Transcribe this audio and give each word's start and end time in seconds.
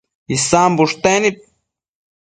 Isan 0.35 0.71
bushtec 0.79 1.17
nid 1.21 1.37